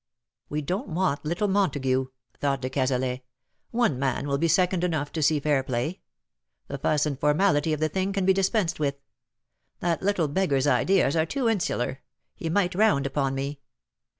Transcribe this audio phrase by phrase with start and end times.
[0.49, 2.09] ''We don't want little Montagu,''
[2.39, 3.21] thought de Cazalet."
[3.81, 5.99] One man will be second enough to see fair play.
[6.67, 8.95] The fuss and formality of the thing can be dispensed with.
[9.79, 12.01] That little beggar's ideas are too insular—
[12.35, 13.59] he might round upon me."